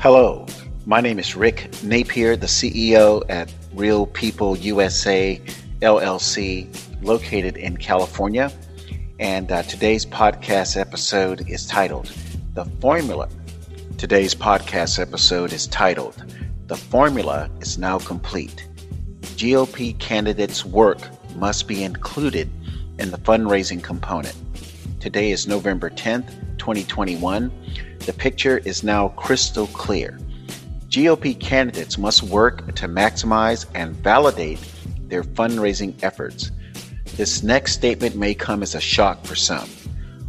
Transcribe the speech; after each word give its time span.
Hello, 0.00 0.46
my 0.86 1.02
name 1.02 1.18
is 1.18 1.36
Rick 1.36 1.68
Napier, 1.82 2.34
the 2.34 2.46
CEO 2.46 3.22
at 3.28 3.52
Real 3.74 4.06
People 4.06 4.56
USA 4.56 5.38
LLC, 5.82 6.74
located 7.02 7.58
in 7.58 7.76
California. 7.76 8.50
And 9.18 9.52
uh, 9.52 9.62
today's 9.64 10.06
podcast 10.06 10.80
episode 10.80 11.46
is 11.50 11.66
titled 11.66 12.10
The 12.54 12.64
Formula. 12.80 13.28
Today's 13.98 14.34
podcast 14.34 14.98
episode 14.98 15.52
is 15.52 15.66
titled 15.66 16.24
The 16.68 16.76
Formula 16.76 17.50
is 17.60 17.76
Now 17.76 17.98
Complete. 17.98 18.66
GOP 19.36 19.98
candidates' 19.98 20.64
work 20.64 21.10
must 21.36 21.68
be 21.68 21.84
included 21.84 22.50
in 22.98 23.10
the 23.10 23.18
fundraising 23.18 23.82
component. 23.82 24.34
Today 24.98 25.30
is 25.30 25.46
November 25.46 25.90
10th, 25.90 26.30
2021. 26.56 27.52
The 28.06 28.14
picture 28.14 28.58
is 28.58 28.82
now 28.82 29.08
crystal 29.08 29.66
clear. 29.68 30.18
GOP 30.88 31.38
candidates 31.38 31.98
must 31.98 32.22
work 32.22 32.74
to 32.74 32.88
maximize 32.88 33.66
and 33.74 33.94
validate 33.96 34.58
their 35.08 35.22
fundraising 35.22 35.94
efforts. 36.02 36.50
This 37.16 37.42
next 37.42 37.72
statement 37.72 38.16
may 38.16 38.34
come 38.34 38.62
as 38.62 38.74
a 38.74 38.80
shock 38.80 39.24
for 39.24 39.36
some. 39.36 39.68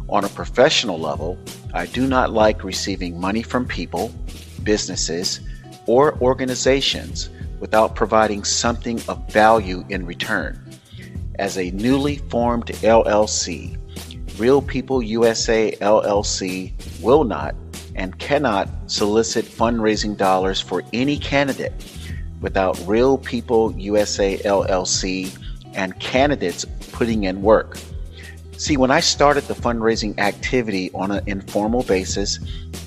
On 0.08 0.24
a 0.24 0.28
professional 0.28 0.98
level, 0.98 1.38
I 1.72 1.86
do 1.86 2.06
not 2.06 2.30
like 2.30 2.62
receiving 2.62 3.18
money 3.18 3.42
from 3.42 3.66
people, 3.66 4.12
businesses, 4.62 5.40
or 5.86 6.18
organizations 6.20 7.30
without 7.58 7.94
providing 7.94 8.44
something 8.44 9.00
of 9.08 9.26
value 9.32 9.84
in 9.88 10.04
return. 10.04 10.60
As 11.38 11.56
a 11.56 11.70
newly 11.70 12.18
formed 12.18 12.66
LLC, 12.66 13.78
Real 14.38 14.62
People 14.62 15.02
USA 15.02 15.72
LLC 15.80 16.72
will 17.02 17.24
not 17.24 17.54
and 17.94 18.18
cannot 18.18 18.68
solicit 18.86 19.44
fundraising 19.44 20.16
dollars 20.16 20.60
for 20.60 20.82
any 20.92 21.18
candidate 21.18 21.72
without 22.40 22.80
Real 22.86 23.18
People 23.18 23.72
USA 23.78 24.38
LLC 24.38 25.36
and 25.74 25.98
candidates 26.00 26.64
putting 26.92 27.24
in 27.24 27.42
work. 27.42 27.76
See, 28.56 28.76
when 28.76 28.90
I 28.90 29.00
started 29.00 29.44
the 29.44 29.54
fundraising 29.54 30.18
activity 30.18 30.90
on 30.92 31.10
an 31.10 31.24
informal 31.26 31.82
basis, 31.82 32.38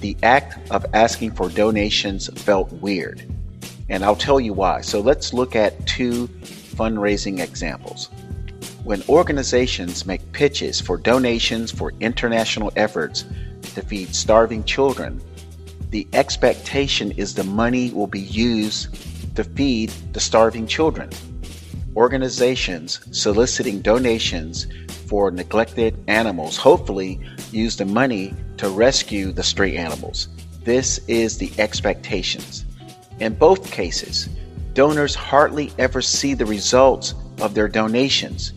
the 0.02 0.16
act 0.24 0.72
of 0.72 0.86
asking 0.94 1.32
for 1.32 1.50
donations 1.50 2.30
felt 2.42 2.72
weird. 2.74 3.22
And 3.90 4.04
I'll 4.04 4.16
tell 4.16 4.40
you 4.40 4.54
why. 4.54 4.82
So 4.82 5.00
let's 5.00 5.34
look 5.34 5.56
at 5.56 5.86
two 5.86 6.28
fundraising 6.28 7.40
examples. 7.40 8.10
When 8.86 9.02
organizations 9.10 10.06
make 10.06 10.32
pitches 10.32 10.80
for 10.80 10.96
donations 10.96 11.72
for 11.72 11.92
international 12.02 12.72
efforts 12.76 13.26
to 13.74 13.82
feed 13.82 14.14
starving 14.14 14.64
children, 14.64 15.20
the 15.90 16.08
expectation 16.14 17.10
is 17.14 17.34
the 17.34 17.44
money 17.44 17.90
will 17.90 18.06
be 18.06 18.22
used 18.22 19.36
to 19.38 19.44
feed 19.44 19.90
the 20.14 20.20
starving 20.20 20.68
children. 20.68 21.10
Organizations 21.96 23.00
soliciting 23.10 23.82
donations 23.82 24.68
for 25.08 25.32
neglected 25.32 25.98
animals 26.08 26.56
hopefully 26.56 27.20
use 27.52 27.76
the 27.76 27.86
money 27.86 28.36
to 28.58 28.70
rescue 28.70 29.32
the 29.32 29.42
stray 29.42 29.76
animals. 29.78 30.28
This 30.64 31.00
is 31.08 31.40
the 31.40 31.52
expectations. 31.58 32.66
In 33.20 33.34
both 33.34 33.72
cases, 33.72 34.30
donors 34.74 35.16
hardly 35.16 35.74
ever 35.80 36.04
see 36.04 36.36
the 36.36 36.46
results 36.46 37.16
of 37.42 37.54
their 37.54 37.68
donations, 37.68 38.54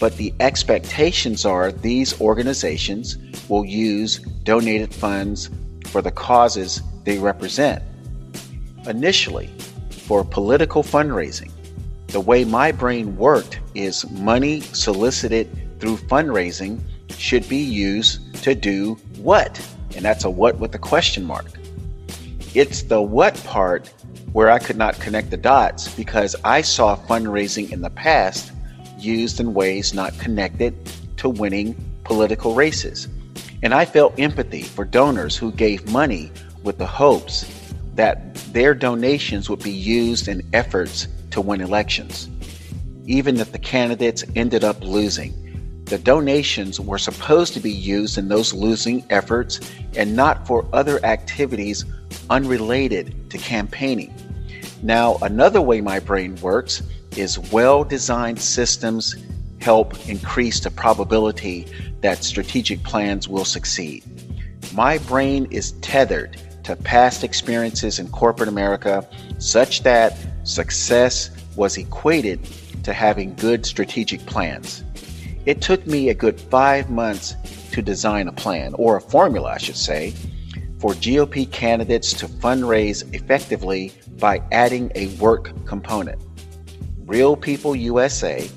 but 0.00 0.16
the 0.16 0.34
expectations 0.40 1.44
are 1.44 1.70
these 1.70 2.18
organizations 2.20 3.18
will 3.48 3.66
use 3.66 4.18
donated 4.42 4.92
funds 4.92 5.50
for 5.86 6.00
the 6.00 6.10
causes 6.10 6.80
they 7.04 7.18
represent. 7.18 7.82
Initially, 8.86 9.50
for 9.90 10.24
political 10.24 10.82
fundraising, 10.82 11.52
the 12.08 12.20
way 12.20 12.44
my 12.44 12.72
brain 12.72 13.14
worked 13.16 13.60
is 13.74 14.10
money 14.10 14.62
solicited 14.62 15.48
through 15.78 15.96
fundraising 15.96 16.80
should 17.16 17.46
be 17.48 17.58
used 17.58 18.42
to 18.42 18.54
do 18.54 18.94
what? 19.18 19.60
And 19.94 20.04
that's 20.04 20.24
a 20.24 20.30
what 20.30 20.58
with 20.58 20.74
a 20.74 20.78
question 20.78 21.24
mark. 21.24 21.46
It's 22.54 22.82
the 22.82 23.02
what 23.02 23.36
part 23.44 23.92
where 24.32 24.50
I 24.50 24.58
could 24.58 24.76
not 24.76 24.98
connect 24.98 25.30
the 25.30 25.36
dots 25.36 25.94
because 25.94 26.34
I 26.42 26.62
saw 26.62 26.96
fundraising 26.96 27.70
in 27.70 27.82
the 27.82 27.90
past 27.90 28.52
used 29.02 29.40
in 29.40 29.54
ways 29.54 29.94
not 29.94 30.18
connected 30.18 30.74
to 31.18 31.28
winning 31.28 31.74
political 32.04 32.54
races. 32.54 33.08
And 33.62 33.74
I 33.74 33.84
felt 33.84 34.18
empathy 34.18 34.62
for 34.62 34.84
donors 34.84 35.36
who 35.36 35.52
gave 35.52 35.90
money 35.90 36.32
with 36.62 36.78
the 36.78 36.86
hopes 36.86 37.44
that 37.94 38.34
their 38.52 38.74
donations 38.74 39.50
would 39.50 39.62
be 39.62 39.70
used 39.70 40.28
in 40.28 40.42
efforts 40.52 41.08
to 41.30 41.40
win 41.40 41.60
elections. 41.60 42.28
Even 43.06 43.38
if 43.38 43.52
the 43.52 43.58
candidates 43.58 44.24
ended 44.36 44.64
up 44.64 44.82
losing, 44.82 45.34
the 45.84 45.98
donations 45.98 46.78
were 46.78 46.98
supposed 46.98 47.52
to 47.54 47.60
be 47.60 47.72
used 47.72 48.16
in 48.16 48.28
those 48.28 48.54
losing 48.54 49.04
efforts 49.10 49.60
and 49.96 50.14
not 50.14 50.46
for 50.46 50.66
other 50.72 51.04
activities 51.04 51.84
unrelated 52.30 53.28
to 53.30 53.38
campaigning. 53.38 54.14
Now, 54.82 55.18
another 55.20 55.60
way 55.60 55.80
my 55.80 55.98
brain 55.98 56.36
works 56.36 56.82
is 57.16 57.38
well 57.52 57.84
designed 57.84 58.40
systems 58.40 59.16
help 59.60 60.08
increase 60.08 60.60
the 60.60 60.70
probability 60.70 61.66
that 62.00 62.24
strategic 62.24 62.82
plans 62.82 63.28
will 63.28 63.44
succeed. 63.44 64.02
My 64.72 64.98
brain 64.98 65.46
is 65.50 65.72
tethered 65.80 66.40
to 66.64 66.76
past 66.76 67.24
experiences 67.24 67.98
in 67.98 68.08
corporate 68.08 68.48
America 68.48 69.06
such 69.38 69.82
that 69.82 70.16
success 70.44 71.30
was 71.56 71.76
equated 71.76 72.40
to 72.84 72.92
having 72.92 73.34
good 73.34 73.66
strategic 73.66 74.24
plans. 74.26 74.84
It 75.46 75.60
took 75.60 75.86
me 75.86 76.08
a 76.08 76.14
good 76.14 76.40
five 76.40 76.90
months 76.90 77.34
to 77.72 77.82
design 77.82 78.28
a 78.28 78.32
plan, 78.32 78.74
or 78.74 78.96
a 78.96 79.00
formula, 79.00 79.52
I 79.52 79.58
should 79.58 79.76
say, 79.76 80.12
for 80.78 80.92
GOP 80.94 81.50
candidates 81.50 82.12
to 82.14 82.26
fundraise 82.26 83.14
effectively 83.14 83.92
by 84.18 84.42
adding 84.52 84.90
a 84.94 85.08
work 85.16 85.52
component. 85.66 86.20
Real 87.10 87.34
People 87.34 87.74
USA, 87.74 88.48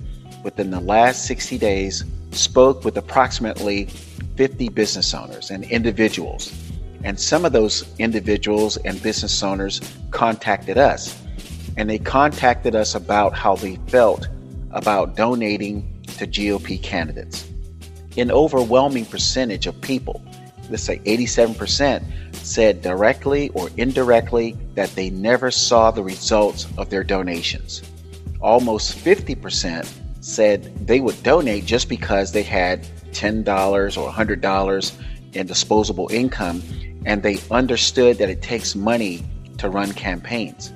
within 0.44 0.70
the 0.70 0.80
last 0.80 1.26
60 1.26 1.58
days, 1.58 2.04
spoke 2.30 2.86
with 2.86 2.96
approximately 2.96 3.86
50 4.38 4.70
business 4.70 5.16
owners 5.16 5.50
and 5.50 5.64
individuals 5.64 6.54
and 7.04 7.20
some 7.20 7.46
of 7.46 7.52
those 7.52 7.84
individuals 7.98 8.78
and 8.78 9.02
business 9.02 9.42
owners 9.42 9.82
contacted 10.12 10.78
us. 10.78 11.20
And 11.78 11.90
they 11.90 11.98
contacted 11.98 12.76
us 12.76 12.94
about 12.94 13.34
how 13.34 13.56
they 13.56 13.78
felt 13.88 14.28
about 14.70 15.16
donating 15.16 16.04
to 16.20 16.28
GOP 16.28 16.80
candidates. 16.84 17.50
An 18.18 18.30
overwhelming 18.30 19.08
percentage 19.08 19.66
of 19.66 19.82
people, 19.82 20.24
let's 20.70 20.84
say 20.84 21.00
87%, 21.00 22.04
said 22.36 22.84
directly 22.84 23.50
or 23.56 23.72
indirectly 23.78 24.56
that 24.76 24.92
they 24.92 25.10
never 25.10 25.50
saw 25.50 25.90
the 25.90 26.04
results 26.04 26.68
of 26.78 26.92
their 26.92 27.04
donations. 27.04 27.82
Almost 28.44 28.98
50% 28.98 29.90
said 30.20 30.86
they 30.86 31.00
would 31.00 31.22
donate 31.24 31.66
just 31.66 31.90
because 31.90 32.32
they 32.34 32.44
had 32.44 32.86
$10 33.12 33.98
or 33.98 34.12
$100 34.12 34.92
in 35.34 35.48
disposable 35.48 36.10
income 36.12 36.62
and 37.06 37.24
they 37.24 37.40
understood 37.52 38.18
that 38.18 38.30
it 38.30 38.42
takes 38.42 38.76
money 38.76 39.24
to 39.58 39.70
run 39.70 39.94
campaigns. 39.94 40.74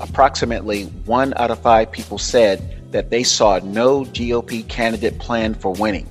Approximately 0.00 0.84
one 1.04 1.32
out 1.36 1.50
of 1.50 1.60
five 1.60 1.92
people 1.92 2.18
said 2.18 2.90
that 2.92 3.10
they 3.10 3.22
saw 3.22 3.60
no 3.62 4.04
GOP 4.04 4.66
candidate 4.68 5.18
plan 5.18 5.54
for 5.54 5.72
winning. 5.72 6.08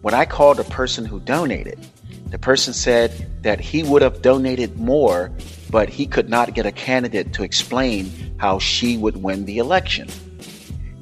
When 0.00 0.14
I 0.14 0.24
called 0.24 0.58
a 0.58 0.64
person 0.64 1.04
who 1.04 1.20
donated, 1.20 1.78
the 2.30 2.38
person 2.38 2.72
said 2.72 3.28
that 3.42 3.60
he 3.60 3.82
would 3.82 4.02
have 4.02 4.22
donated 4.22 4.78
more, 4.78 5.30
but 5.72 5.88
he 5.88 6.06
could 6.06 6.28
not 6.28 6.54
get 6.54 6.66
a 6.66 6.70
candidate 6.70 7.32
to 7.32 7.42
explain 7.42 8.12
how 8.36 8.58
she 8.58 8.98
would 8.98 9.16
win 9.16 9.46
the 9.46 9.56
election. 9.56 10.06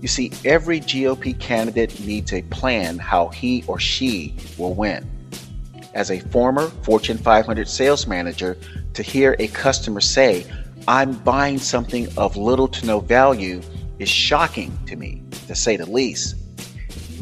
You 0.00 0.06
see, 0.08 0.30
every 0.44 0.80
GOP 0.80 1.38
candidate 1.38 1.98
needs 2.00 2.32
a 2.32 2.40
plan 2.42 2.96
how 2.96 3.28
he 3.28 3.64
or 3.66 3.80
she 3.80 4.34
will 4.56 4.72
win 4.72 5.10
as 5.92 6.12
a 6.12 6.20
former 6.20 6.68
Fortune 6.84 7.18
500 7.18 7.68
sales 7.68 8.06
manager 8.06 8.56
to 8.94 9.02
hear 9.02 9.34
a 9.40 9.48
customer 9.48 10.00
say, 10.00 10.46
I'm 10.86 11.14
buying 11.14 11.58
something 11.58 12.06
of 12.16 12.36
little 12.36 12.68
to 12.68 12.86
no 12.86 13.00
value 13.00 13.60
is 13.98 14.08
shocking 14.08 14.78
to 14.86 14.94
me, 14.94 15.20
to 15.48 15.54
say 15.56 15.76
the 15.76 15.90
least. 15.90 16.36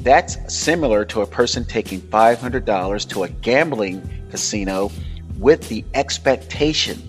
That's 0.05 0.37
similar 0.55 1.07
to 1.07 1.23
a 1.23 1.27
person 1.27 1.65
taking 1.65 2.03
$500 2.03 3.09
to 3.09 3.23
a 3.25 3.29
gambling 3.29 4.27
casino 4.31 4.91
with 5.39 5.67
the 5.69 5.83
expectation 5.95 7.03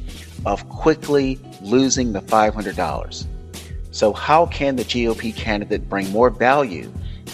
of 0.46 0.68
quickly 0.70 1.40
losing 1.62 2.14
the 2.14 2.22
$500. 2.22 3.26
So, 3.92 4.14
how 4.14 4.46
can 4.46 4.76
the 4.76 4.84
GOP 4.84 5.36
candidate 5.36 5.90
bring 5.90 6.10
more 6.12 6.30
value 6.30 6.92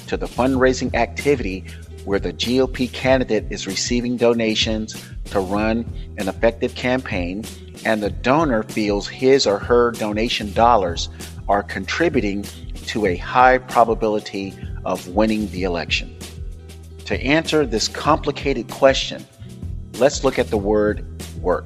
to 0.08 0.18
the 0.18 0.26
fundraising 0.26 0.94
activity 0.96 1.66
where 2.06 2.20
the 2.20 2.34
GOP 2.34 2.92
candidate 2.92 3.46
is 3.50 3.68
receiving 3.68 4.16
donations 4.16 4.96
to 5.26 5.40
run 5.40 5.86
an 6.18 6.28
effective 6.28 6.76
campaign, 6.76 7.44
and 7.84 8.02
the 8.02 8.12
donor 8.12 8.64
feels 8.64 9.08
his 9.08 9.46
or 9.48 9.58
her 9.58 9.92
donation 9.92 10.54
dollars 10.54 11.10
are 11.48 11.64
contributing 11.64 12.44
to 12.86 13.08
a 13.08 13.16
high 13.16 13.58
probability 13.58 14.54
of 14.86 15.08
winning 15.10 15.50
the 15.50 15.64
election. 15.64 16.16
To 17.06 17.20
answer 17.22 17.66
this 17.66 17.88
complicated 17.88 18.70
question, 18.70 19.26
let's 19.96 20.24
look 20.24 20.40
at 20.40 20.50
the 20.50 20.58
word 20.58 21.06
work. 21.42 21.66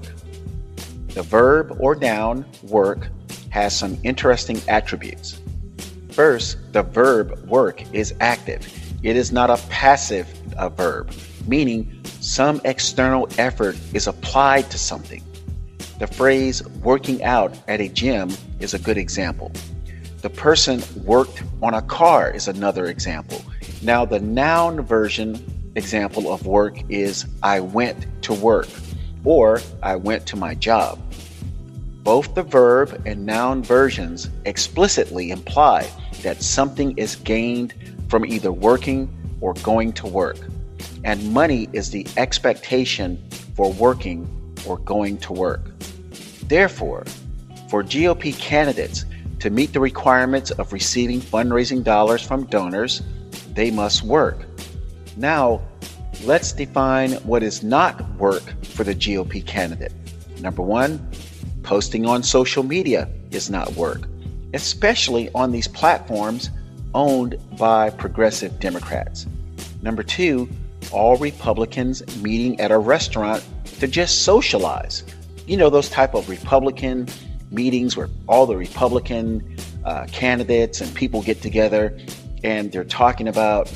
The 1.14 1.24
verb 1.24 1.76
or 1.80 1.96
noun 1.96 2.46
work 2.64 3.08
has 3.50 3.76
some 3.76 3.98
interesting 4.04 4.62
attributes. 4.68 5.42
First, 6.12 6.58
the 6.72 6.84
verb 6.84 7.48
work 7.48 7.84
is 7.94 8.14
active. 8.20 8.68
It 9.02 9.16
is 9.16 9.32
not 9.32 9.50
a 9.50 9.58
passive 9.70 10.28
a 10.58 10.70
verb, 10.70 11.12
meaning 11.48 12.02
some 12.20 12.62
external 12.64 13.28
effort 13.38 13.78
is 13.94 14.08
applied 14.08 14.70
to 14.72 14.78
something. 14.78 15.24
The 16.00 16.08
phrase 16.08 16.66
working 16.84 17.24
out 17.24 17.58
at 17.68 17.82
a 17.82 17.90
gym 17.90 18.30
is 18.60 18.74
a 18.74 18.80
good 18.80 18.98
example. 18.98 19.52
The 20.22 20.30
person 20.30 20.84
worked 21.06 21.44
on 21.62 21.74
a 21.74 21.82
car 21.82 22.30
is 22.30 22.48
another 22.48 22.86
example. 22.86 23.42
Now, 23.82 24.06
the 24.06 24.20
noun 24.20 24.82
version 24.82 25.72
example 25.76 26.32
of 26.32 26.46
work 26.46 26.78
is 26.90 27.26
I 27.42 27.62
went 27.62 28.06
to 28.24 28.34
work 28.34 28.68
or 29.24 29.62
I 29.84 29.96
went 29.96 30.26
to 30.28 30.36
my 30.36 30.56
job. 30.56 31.00
Both 32.04 32.36
the 32.36 32.44
verb 32.44 33.02
and 33.06 33.26
noun 33.26 33.62
versions 33.62 34.30
explicitly 34.46 35.32
imply 35.32 35.90
that 36.24 36.42
something 36.42 36.98
is 36.98 37.16
gained 37.18 37.74
from 38.08 38.26
either 38.26 38.52
working 38.52 39.14
or 39.42 39.54
going 39.56 39.94
to 39.94 40.08
work, 40.08 40.38
and 41.04 41.34
money 41.34 41.70
is 41.74 41.92
the 41.92 42.08
expectation 42.18 43.22
for 43.56 43.72
working 43.74 44.28
or 44.66 44.78
going 44.80 45.18
to 45.20 45.34
work. 45.34 45.62
Therefore, 46.48 47.06
for 47.70 47.84
GOP 47.84 48.38
candidates, 48.40 49.06
to 49.40 49.50
meet 49.50 49.72
the 49.72 49.80
requirements 49.80 50.52
of 50.52 50.74
receiving 50.74 51.22
fundraising 51.22 51.84
dollars 51.84 52.22
from 52.22 52.46
donors, 52.46 53.02
they 53.54 53.72
must 53.72 54.04
work. 54.04 54.46
Now, 55.16 55.62
let's 56.24 56.52
define 56.52 57.12
what 57.24 57.44
is 57.44 57.64
not 57.64 58.10
work 58.16 58.44
for 58.80 58.86
the 58.86 58.96
GOP 58.96 59.46
candidate. 59.46 59.92
Number 60.40 60.62
one, 60.62 61.06
posting 61.64 62.06
on 62.06 62.24
social 62.24 62.64
media 62.64 63.10
is 63.30 63.50
not 63.50 63.70
work, 63.74 64.08
especially 64.54 65.30
on 65.36 65.52
these 65.52 65.68
platforms 65.68 66.50
owned 66.94 67.38
by 67.58 67.90
progressive 67.90 68.58
Democrats. 68.62 69.28
Number 69.82 70.02
two, 70.02 70.48
all 70.94 71.18
Republicans 71.18 72.02
meeting 72.24 72.58
at 72.62 72.72
a 72.72 72.78
restaurant 72.78 73.46
to 73.82 73.86
just 73.86 74.22
socialize. 74.22 75.04
You 75.46 75.58
know, 75.58 75.70
those 75.70 75.90
type 75.90 76.16
of 76.16 76.30
Republican 76.30 77.10
meetings 77.52 77.98
where 77.98 78.08
all 78.30 78.46
the 78.46 78.56
Republican 78.56 79.58
uh, 79.84 80.06
candidates 80.10 80.80
and 80.80 80.96
people 80.96 81.22
get 81.22 81.42
together 81.42 82.00
and 82.46 82.72
they're 82.72 82.86
talking 82.86 83.28
about 83.28 83.68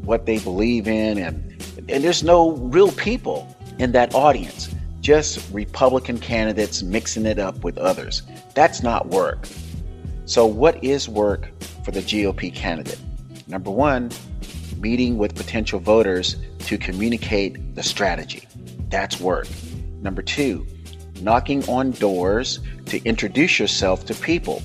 what 0.00 0.24
they 0.24 0.38
believe 0.38 0.88
in, 0.88 1.18
and 1.18 1.42
and 1.90 2.02
there's 2.02 2.22
no 2.22 2.52
real 2.52 2.90
people 2.92 3.54
in 3.78 3.92
that 3.92 4.14
audience, 4.14 4.74
just 5.00 5.52
Republican 5.52 6.18
candidates 6.18 6.82
mixing 6.82 7.26
it 7.26 7.38
up 7.38 7.62
with 7.62 7.78
others. 7.78 8.22
That's 8.54 8.82
not 8.82 9.08
work. 9.08 9.46
So, 10.24 10.46
what 10.46 10.82
is 10.82 11.08
work 11.08 11.48
for 11.84 11.92
the 11.92 12.00
GOP 12.00 12.52
candidate? 12.52 12.98
Number 13.46 13.70
one, 13.70 14.10
meeting 14.78 15.18
with 15.18 15.34
potential 15.34 15.78
voters 15.78 16.36
to 16.60 16.76
communicate 16.76 17.74
the 17.74 17.82
strategy. 17.82 18.48
That's 18.88 19.20
work. 19.20 19.46
Number 20.02 20.22
two, 20.22 20.66
knocking 21.20 21.68
on 21.68 21.92
doors 21.92 22.60
to 22.86 23.02
introduce 23.04 23.58
yourself 23.58 24.04
to 24.06 24.14
people. 24.14 24.62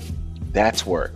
That's 0.52 0.84
work. 0.84 1.14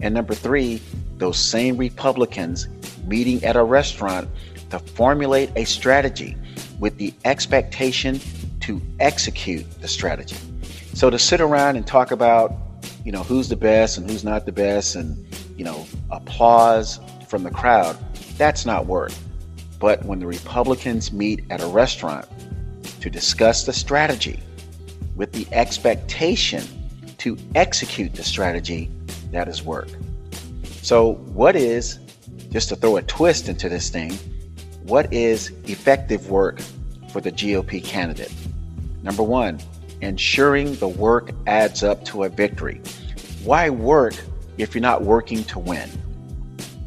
And 0.00 0.14
number 0.14 0.34
three, 0.34 0.82
those 1.16 1.38
same 1.38 1.76
Republicans 1.76 2.68
meeting 3.06 3.42
at 3.44 3.56
a 3.56 3.64
restaurant 3.64 4.28
to 4.70 4.78
formulate 4.78 5.50
a 5.56 5.64
strategy 5.64 6.36
with 6.78 6.96
the 6.98 7.12
expectation 7.24 8.20
to 8.60 8.80
execute 9.00 9.64
the 9.80 9.88
strategy. 9.88 10.36
So 10.94 11.10
to 11.10 11.18
sit 11.18 11.40
around 11.40 11.76
and 11.76 11.86
talk 11.86 12.10
about, 12.10 12.52
you 13.04 13.12
know, 13.12 13.22
who's 13.22 13.48
the 13.48 13.56
best 13.56 13.98
and 13.98 14.10
who's 14.10 14.24
not 14.24 14.46
the 14.46 14.52
best 14.52 14.96
and, 14.96 15.16
you 15.56 15.64
know, 15.64 15.86
applause 16.10 17.00
from 17.28 17.42
the 17.42 17.50
crowd, 17.50 17.96
that's 18.36 18.66
not 18.66 18.86
work. 18.86 19.12
But 19.78 20.04
when 20.04 20.18
the 20.18 20.26
Republicans 20.26 21.12
meet 21.12 21.44
at 21.50 21.60
a 21.60 21.66
restaurant 21.66 22.26
to 23.00 23.10
discuss 23.10 23.64
the 23.64 23.72
strategy 23.72 24.40
with 25.14 25.32
the 25.32 25.46
expectation 25.52 26.64
to 27.18 27.36
execute 27.54 28.14
the 28.14 28.22
strategy, 28.22 28.90
that 29.32 29.48
is 29.48 29.62
work. 29.62 29.88
So, 30.82 31.14
what 31.34 31.56
is, 31.56 31.98
just 32.50 32.68
to 32.68 32.76
throw 32.76 32.96
a 32.96 33.02
twist 33.02 33.48
into 33.48 33.68
this 33.68 33.90
thing, 33.90 34.16
what 34.86 35.12
is 35.12 35.50
effective 35.64 36.30
work 36.30 36.60
for 37.10 37.20
the 37.20 37.32
GOP 37.32 37.82
candidate? 37.82 38.32
Number 39.02 39.22
one, 39.22 39.58
ensuring 40.00 40.76
the 40.76 40.88
work 40.88 41.30
adds 41.46 41.82
up 41.82 42.04
to 42.06 42.24
a 42.24 42.28
victory. 42.28 42.80
Why 43.42 43.68
work 43.68 44.14
if 44.58 44.74
you're 44.74 44.82
not 44.82 45.02
working 45.02 45.42
to 45.44 45.58
win? 45.58 45.90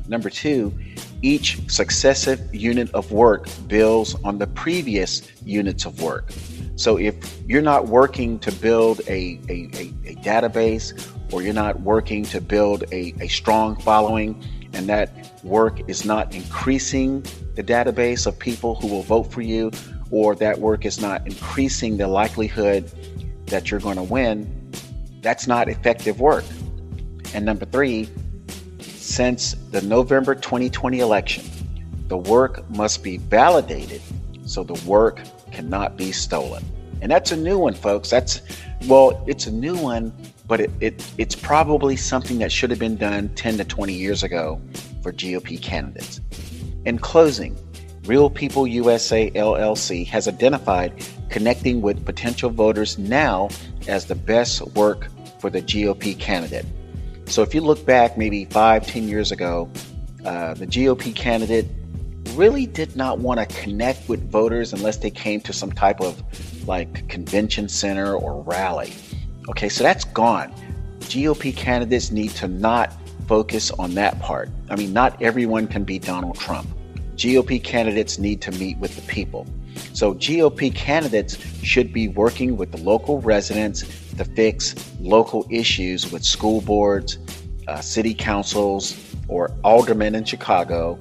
Number 0.07 0.29
two, 0.29 0.73
each 1.21 1.59
successive 1.69 2.55
unit 2.55 2.89
of 2.93 3.11
work 3.11 3.47
builds 3.67 4.15
on 4.23 4.37
the 4.37 4.47
previous 4.47 5.21
units 5.43 5.85
of 5.85 6.01
work. 6.01 6.31
So 6.77 6.97
if 6.97 7.15
you're 7.45 7.61
not 7.61 7.87
working 7.87 8.39
to 8.39 8.51
build 8.53 9.01
a, 9.07 9.39
a, 9.49 9.69
a, 9.75 9.93
a 10.05 10.15
database 10.23 10.93
or 11.33 11.41
you're 11.41 11.53
not 11.53 11.81
working 11.81 12.23
to 12.23 12.39
build 12.39 12.85
a, 12.93 13.13
a 13.19 13.27
strong 13.27 13.75
following, 13.81 14.41
and 14.71 14.87
that 14.87 15.43
work 15.43 15.89
is 15.89 16.05
not 16.05 16.33
increasing 16.33 17.25
the 17.59 17.73
database 17.73 18.25
of 18.25 18.39
people 18.39 18.75
who 18.75 18.87
will 18.87 19.03
vote 19.03 19.23
for 19.23 19.41
you, 19.41 19.69
or 20.11 20.33
that 20.33 20.57
work 20.57 20.85
is 20.85 21.01
not 21.01 21.27
increasing 21.27 21.97
the 21.97 22.07
likelihood 22.07 22.89
that 23.47 23.69
you're 23.69 23.81
going 23.81 23.97
to 23.97 24.03
win, 24.03 24.71
that's 25.21 25.45
not 25.45 25.67
effective 25.67 26.21
work. 26.21 26.45
And 27.33 27.43
number 27.43 27.65
three, 27.65 28.07
since 28.79 29.55
the 29.71 29.81
November 29.81 30.35
2020 30.35 30.99
election, 31.01 31.43
the 32.07 32.15
work 32.15 32.67
must 32.69 33.03
be 33.03 33.17
validated 33.17 34.01
so 34.45 34.63
the 34.63 34.81
work 34.87 35.19
cannot 35.51 35.97
be 35.97 36.13
stolen. 36.13 36.63
And 37.01 37.11
that's 37.11 37.33
a 37.33 37.37
new 37.37 37.57
one, 37.57 37.73
folks. 37.73 38.09
That's, 38.09 38.41
well, 38.87 39.21
it's 39.27 39.47
a 39.47 39.51
new 39.51 39.75
one, 39.75 40.13
but 40.47 40.61
it, 40.61 40.71
it, 40.79 41.13
it's 41.17 41.35
probably 41.35 41.97
something 41.97 42.39
that 42.39 42.53
should 42.53 42.69
have 42.69 42.79
been 42.79 42.95
done 42.95 43.27
10 43.35 43.57
to 43.57 43.65
20 43.65 43.93
years 43.93 44.23
ago 44.23 44.61
for 45.03 45.11
GOP 45.11 45.61
candidates. 45.61 46.21
In 46.85 46.97
closing, 46.97 47.57
Real 48.05 48.29
People 48.29 48.65
USA 48.65 49.29
LLC 49.31 50.07
has 50.07 50.27
identified 50.27 50.93
connecting 51.29 51.81
with 51.81 52.05
potential 52.05 52.49
voters 52.49 52.97
now 52.97 53.49
as 53.87 54.05
the 54.05 54.15
best 54.15 54.61
work 54.75 55.07
for 55.39 55.49
the 55.49 55.61
GOP 55.61 56.17
candidate. 56.17 56.65
So 57.25 57.43
if 57.43 57.53
you 57.53 57.61
look 57.61 57.85
back 57.85 58.17
maybe 58.17 58.45
five, 58.45 58.87
ten 58.87 59.07
years 59.07 59.31
ago, 59.31 59.69
uh, 60.25 60.53
the 60.53 60.65
GOP 60.65 61.13
candidate 61.15 61.67
really 62.33 62.65
did 62.65 62.95
not 62.95 63.19
want 63.19 63.39
to 63.39 63.45
connect 63.61 64.07
with 64.07 64.31
voters 64.31 64.73
unless 64.73 64.97
they 64.97 65.11
came 65.11 65.41
to 65.41 65.53
some 65.53 65.71
type 65.71 66.01
of 66.01 66.23
like 66.67 67.07
convention 67.09 67.67
center 67.67 68.15
or 68.15 68.41
rally. 68.43 68.93
Okay, 69.49 69.69
so 69.69 69.83
that's 69.83 70.05
gone. 70.05 70.53
GOP 71.01 71.55
candidates 71.55 72.11
need 72.11 72.31
to 72.31 72.47
not 72.47 72.93
focus 73.29 73.69
on 73.77 73.93
that 73.93 74.19
part. 74.19 74.49
I 74.71 74.75
mean, 74.75 74.91
not 74.91 75.21
everyone 75.21 75.67
can 75.67 75.83
be 75.83 75.99
Donald 75.99 76.39
Trump. 76.39 76.67
GOP 77.15 77.63
candidates 77.63 78.17
need 78.17 78.41
to 78.41 78.51
meet 78.53 78.79
with 78.79 78.95
the 78.95 79.03
people. 79.03 79.45
So, 79.93 80.15
GOP 80.15 80.73
candidates 80.73 81.37
should 81.61 81.93
be 81.93 82.07
working 82.07 82.57
with 82.57 82.71
the 82.71 82.79
local 82.79 83.21
residents 83.21 83.81
to 84.17 84.25
fix 84.25 84.73
local 84.99 85.45
issues 85.51 86.11
with 86.11 86.25
school 86.25 86.61
boards, 86.61 87.19
uh, 87.67 87.81
city 87.81 88.15
councils, 88.15 88.97
or 89.27 89.51
aldermen 89.63 90.15
in 90.15 90.25
Chicago, 90.25 90.97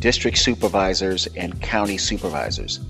district 0.00 0.38
supervisors, 0.38 1.28
and 1.36 1.62
county 1.62 1.96
supervisors. 1.96 2.80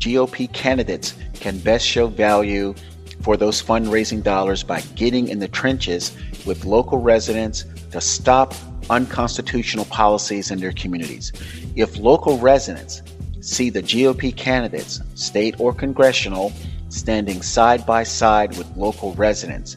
GOP 0.00 0.52
candidates 0.52 1.14
can 1.40 1.58
best 1.60 1.86
show 1.86 2.08
value 2.08 2.74
for 3.22 3.38
those 3.38 3.62
fundraising 3.62 4.22
dollars 4.22 4.62
by 4.62 4.82
getting 4.96 5.28
in 5.28 5.38
the 5.38 5.48
trenches 5.48 6.14
with 6.44 6.66
local 6.66 6.98
residents 6.98 7.64
to 7.90 8.00
stop 8.00 8.54
unconstitutional 8.90 9.84
policies 9.86 10.50
in 10.50 10.60
their 10.60 10.72
communities. 10.72 11.32
If 11.76 11.96
local 11.98 12.38
residents 12.38 13.02
see 13.40 13.70
the 13.70 13.82
GOP 13.82 14.34
candidates, 14.36 15.00
state 15.14 15.54
or 15.58 15.72
congressional, 15.72 16.52
standing 16.88 17.42
side 17.42 17.86
by 17.86 18.02
side 18.02 18.56
with 18.56 18.76
local 18.76 19.14
residents. 19.14 19.76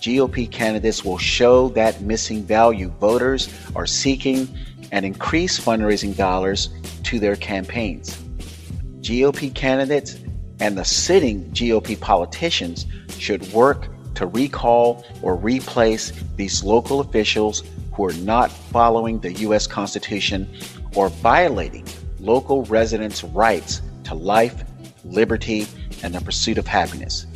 GOP 0.00 0.50
candidates 0.50 1.04
will 1.04 1.18
show 1.18 1.70
that 1.70 2.02
missing 2.02 2.42
value 2.42 2.90
voters 3.00 3.48
are 3.74 3.86
seeking 3.86 4.46
and 4.92 5.06
increase 5.06 5.58
fundraising 5.58 6.14
dollars 6.16 6.68
to 7.04 7.18
their 7.18 7.36
campaigns. 7.36 8.16
GOP 9.00 9.54
candidates 9.54 10.18
and 10.60 10.76
the 10.76 10.84
sitting 10.84 11.44
GOP 11.52 11.98
politicians 11.98 12.86
should 13.18 13.50
work 13.52 13.88
to 14.14 14.26
recall 14.26 15.04
or 15.22 15.36
replace 15.36 16.12
these 16.36 16.62
local 16.64 17.00
officials 17.00 17.62
who 17.92 18.04
are 18.06 18.12
not 18.14 18.50
following 18.50 19.20
the 19.20 19.32
U.S. 19.34 19.66
Constitution 19.66 20.48
or 20.94 21.08
violating 21.08 21.86
local 22.20 22.64
residents' 22.64 23.24
rights 23.24 23.82
to 24.04 24.14
life, 24.14 24.64
liberty, 25.04 25.66
and 26.02 26.14
the 26.14 26.20
pursuit 26.20 26.58
of 26.58 26.66
happiness. 26.66 27.26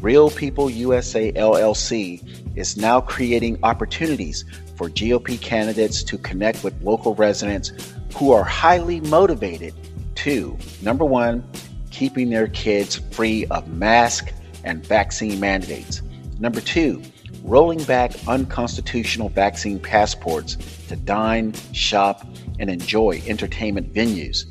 Real 0.00 0.30
People 0.30 0.68
USA 0.68 1.32
LLC 1.32 2.56
is 2.56 2.76
now 2.76 3.00
creating 3.00 3.58
opportunities 3.62 4.44
for 4.76 4.88
GOP 4.88 5.40
candidates 5.40 6.02
to 6.02 6.18
connect 6.18 6.64
with 6.64 6.80
local 6.82 7.14
residents 7.14 7.72
who 8.16 8.32
are 8.32 8.44
highly 8.44 9.00
motivated 9.00 9.74
to, 10.16 10.58
number 10.82 11.04
one, 11.04 11.44
keeping 11.90 12.30
their 12.30 12.48
kids 12.48 12.96
free 13.12 13.46
of 13.46 13.68
mask 13.68 14.32
and 14.64 14.84
vaccine 14.84 15.38
mandates. 15.38 16.02
Number 16.42 16.60
two, 16.60 17.00
rolling 17.44 17.84
back 17.84 18.10
unconstitutional 18.26 19.28
vaccine 19.28 19.78
passports 19.78 20.56
to 20.88 20.96
dine, 20.96 21.54
shop, 21.72 22.26
and 22.58 22.68
enjoy 22.68 23.22
entertainment 23.28 23.94
venues. 23.94 24.46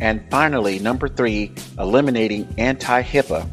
And 0.00 0.24
finally, 0.30 0.78
number 0.78 1.06
three, 1.06 1.52
eliminating 1.78 2.48
anti 2.56 3.02
HIPAA. 3.02 3.46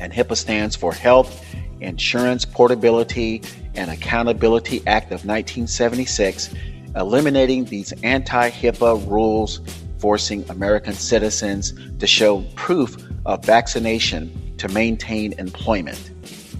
And 0.00 0.14
HIPAA 0.14 0.34
stands 0.34 0.76
for 0.76 0.94
Health 0.94 1.44
Insurance 1.80 2.46
Portability 2.46 3.42
and 3.74 3.90
Accountability 3.90 4.82
Act 4.86 5.08
of 5.08 5.26
1976, 5.26 6.54
eliminating 6.96 7.66
these 7.66 7.92
anti 8.02 8.48
HIPAA 8.48 9.06
rules 9.10 9.60
forcing 9.98 10.42
American 10.48 10.94
citizens 10.94 11.74
to 11.98 12.06
show 12.06 12.40
proof 12.54 12.96
of 13.26 13.44
vaccination 13.44 14.54
to 14.56 14.68
maintain 14.68 15.34
employment. 15.34 16.10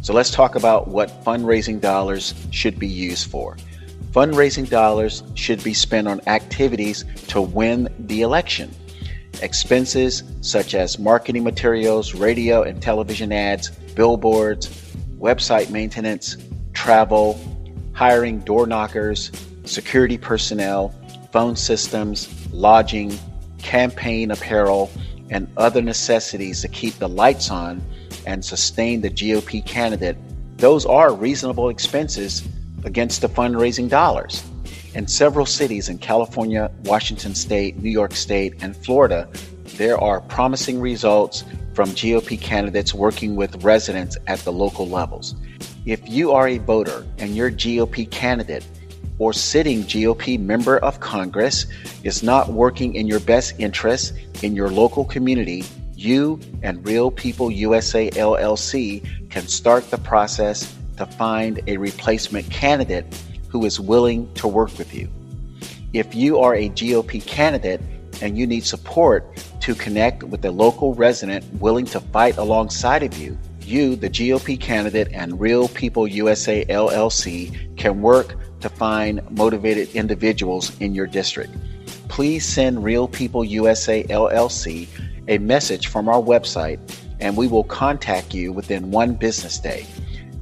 So 0.05 0.13
let's 0.13 0.31
talk 0.31 0.55
about 0.55 0.89
what 0.89 1.25
fundraising 1.25 1.81
dollars 1.81 2.35
should 2.51 2.79
be 2.79 2.87
used 2.87 3.31
for. 3.31 3.57
Fundraising 4.11 4.69
dollars 4.69 5.23
should 5.35 5.65
be 5.65 5.73
spent 5.73 6.07
on 6.09 6.21
activities 6.27 7.07
to 7.29 7.41
win 7.41 7.89
the 8.01 8.21
election. 8.21 8.71
Expenses 9.41 10.23
such 10.43 10.75
as 10.75 10.99
marketing 10.99 11.43
materials, 11.43 12.13
radio 12.13 12.65
and 12.65 12.83
television 12.83 13.33
ads, 13.33 13.71
billboards, 13.71 14.69
website 15.19 15.71
maintenance, 15.71 16.37
travel, 16.75 17.41
hiring 17.95 18.41
door 18.41 18.67
knockers, 18.67 19.33
security 19.65 20.19
personnel, 20.19 20.95
phone 21.33 21.57
systems, 21.57 22.29
lodging, 22.53 23.19
campaign 23.57 24.33
apparel, 24.33 24.91
and 25.31 25.49
other 25.57 25.81
necessities 25.81 26.61
to 26.61 26.69
keep 26.69 26.93
the 26.97 27.09
lights 27.09 27.51
on 27.51 27.83
and 28.27 28.45
sustain 28.45 29.01
the 29.01 29.11
GOP 29.11 29.65
candidate, 29.65 30.17
those 30.57 30.87
are 30.87 31.15
reasonable 31.15 31.69
expenses 31.69 32.47
against 32.85 33.21
the 33.21 33.29
fundraising 33.29 33.89
dollars. 33.89 34.45
In 34.95 35.09
several 35.09 35.47
cities 35.47 35.89
in 35.89 35.99
California, 35.99 36.71
Washington 36.85 37.35
State, 37.35 37.77
New 37.79 37.91
York 37.91 38.15
State, 38.15 38.55
and 38.61 38.77
Florida, 38.77 39.29
there 39.77 39.99
are 39.99 40.21
promising 40.21 40.81
results 40.81 41.45
from 41.75 41.91
GOP 41.91 42.41
candidates 42.41 42.95
working 42.95 43.35
with 43.35 43.65
residents 43.65 44.17
at 44.29 44.39
the 44.41 44.53
local 44.53 44.89
levels. 44.89 45.35
If 45.85 46.09
you 46.09 46.31
are 46.33 46.49
a 46.49 46.59
voter 46.59 47.05
and 47.19 47.35
your 47.35 47.51
GOP 47.51 48.09
candidate 48.11 48.65
or 49.19 49.33
sitting 49.33 49.83
GOP 49.83 50.39
member 50.39 50.79
of 50.79 51.01
Congress 51.01 51.67
is 52.05 52.23
not 52.23 52.53
working 52.53 52.95
in 52.95 53.07
your 53.07 53.21
best 53.21 53.55
interest 53.59 54.15
in 54.43 54.55
your 54.55 54.69
local 54.69 55.05
community, 55.05 55.65
you 56.05 56.39
and 56.63 56.85
Real 56.87 57.11
People 57.11 57.51
USA 57.51 58.11
LLC 58.11 59.03
can 59.31 59.49
start 59.49 59.91
the 59.91 59.99
process 59.99 60.77
to 60.99 61.07
find 61.07 61.61
a 61.67 61.77
replacement 61.77 62.49
candidate 62.51 63.07
who 63.49 63.65
is 63.65 63.81
willing 63.81 64.33
to 64.35 64.47
work 64.47 64.77
with 64.79 64.95
you. 64.95 65.09
If 65.93 66.15
you 66.15 66.39
are 66.39 66.55
a 66.55 66.69
GOP 66.69 67.25
candidate 67.25 67.81
and 68.21 68.37
you 68.37 68.47
need 68.47 68.65
support 68.65 69.25
to 69.61 69.75
connect 69.75 70.23
with 70.23 70.45
a 70.45 70.51
local 70.51 70.95
resident 70.95 71.45
willing 71.61 71.87
to 71.87 72.01
fight 72.01 72.37
alongside 72.37 73.03
of 73.03 73.17
you, 73.17 73.39
you, 73.63 73.97
the 73.97 74.11
GOP 74.11 74.61
candidate, 74.61 75.09
and 75.13 75.41
Real 75.41 75.69
People 75.69 76.07
USA 76.07 76.65
LLC 76.67 77.77
can 77.77 78.03
work 78.03 78.37
to 78.61 78.69
find 78.69 79.23
motivated 79.31 79.89
individuals 79.95 80.79
in 80.81 80.95
your 80.95 81.07
district. 81.07 81.55
Please 82.09 82.47
send 82.47 82.85
Real 82.85 83.09
People 83.09 83.45
USA 83.45 84.05
LLC 84.05 84.87
a 85.29 85.39
message 85.39 85.87
from 85.89 86.09
our 86.09 86.21
website 86.21 86.79
and 87.21 87.37
we 87.37 87.49
will 87.49 87.65
contact 87.65 88.35
you 88.35 88.53
within 88.53 88.91
one 88.91 89.15
business 89.15 89.59
day. 89.59 89.87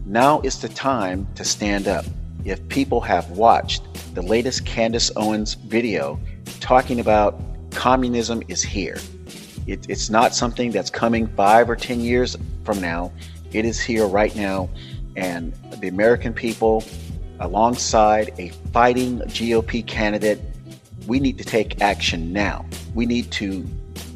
Now 0.07 0.41
is 0.41 0.61
the 0.61 0.69
time 0.69 1.27
to 1.37 1.45
stand 1.45 1.87
up. 1.87 2.05
If 2.45 2.67
people 2.69 3.01
have 3.01 3.31
watched 3.31 3.83
the 4.15 4.23
latest 4.23 4.67
Candace 4.67 5.12
Owens 5.17 5.55
video 5.55 6.19
talking 6.61 6.99
about 6.99 7.41
communism 7.71 8.43
is 8.49 8.62
here, 8.62 8.99
it, 9.67 9.89
it's 9.89 10.11
not 10.11 10.35
something 10.35 10.73
that's 10.73 10.91
coming 10.91 11.29
five 11.29 11.71
or 11.71 11.77
ten 11.77 12.01
years 12.01 12.37
from 12.65 12.81
now. 12.81 13.12
It 13.53 13.65
is 13.65 13.81
here 13.81 14.07
right 14.07 14.35
now, 14.35 14.69
and 15.15 15.53
the 15.79 15.89
American 15.89 16.33
people 16.33 16.85
alongside 17.39 18.33
a 18.39 18.49
fighting 18.73 19.21
GOP 19.21 19.87
candidate, 19.87 20.41
we 21.07 21.21
need 21.21 21.39
to 21.39 21.45
take 21.45 21.81
action 21.81 22.33
now. 22.33 22.65
We 22.95 23.07
need 23.07 23.31
to 23.33 23.65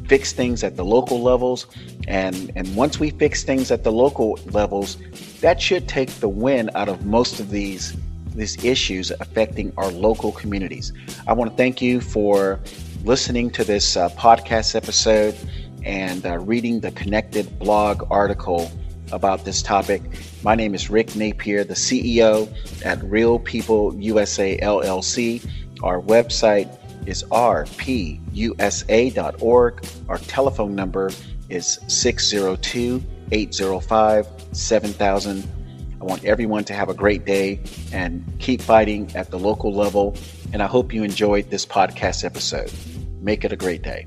fix 0.07 0.31
things 0.33 0.63
at 0.63 0.75
the 0.75 0.85
local 0.85 1.21
levels 1.21 1.67
and 2.07 2.51
and 2.55 2.75
once 2.75 2.99
we 2.99 3.09
fix 3.11 3.43
things 3.43 3.71
at 3.71 3.83
the 3.83 3.91
local 3.91 4.39
levels 4.51 4.97
that 5.41 5.61
should 5.61 5.87
take 5.87 6.09
the 6.19 6.29
win 6.29 6.69
out 6.75 6.89
of 6.89 7.05
most 7.05 7.39
of 7.39 7.49
these 7.49 7.95
these 8.35 8.63
issues 8.63 9.11
affecting 9.19 9.71
our 9.77 9.91
local 9.91 10.31
communities 10.31 10.93
i 11.27 11.33
want 11.33 11.49
to 11.49 11.57
thank 11.57 11.81
you 11.81 11.99
for 11.99 12.59
listening 13.03 13.49
to 13.49 13.63
this 13.63 13.97
uh, 13.97 14.09
podcast 14.09 14.75
episode 14.75 15.35
and 15.83 16.25
uh, 16.25 16.37
reading 16.39 16.79
the 16.79 16.91
connected 16.91 17.57
blog 17.59 18.05
article 18.11 18.69
about 19.11 19.45
this 19.45 19.61
topic. 19.61 20.01
My 20.43 20.55
name 20.55 20.75
is 20.75 20.89
Rick 20.89 21.15
Napier, 21.15 21.63
the 21.63 21.73
CEO 21.73 22.53
at 22.85 23.01
Real 23.03 23.39
People 23.39 23.95
USA 23.95 24.57
LLC. 24.59 25.49
Our 25.83 26.01
website 26.01 26.77
is 27.07 27.23
rpusa.org. 27.23 27.75
Our 30.09 30.17
telephone 30.19 30.75
number 30.75 31.09
is 31.49 31.79
602 31.87 33.03
805 33.31 34.27
7000. 34.51 35.47
I 35.99 36.03
want 36.03 36.23
everyone 36.25 36.63
to 36.65 36.73
have 36.73 36.89
a 36.89 36.93
great 36.93 37.25
day 37.25 37.59
and 37.91 38.23
keep 38.39 38.61
fighting 38.61 39.11
at 39.15 39.31
the 39.31 39.39
local 39.39 39.73
level. 39.73 40.15
And 40.53 40.61
I 40.61 40.67
hope 40.67 40.93
you 40.93 41.03
enjoyed 41.03 41.49
this 41.49 41.65
podcast 41.65 42.23
episode. 42.23 42.71
Make 43.21 43.43
it 43.43 43.51
a 43.51 43.57
great 43.57 43.81
day. 43.81 44.05